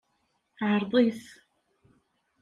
Ɛṛeḍ-it. 0.71 1.23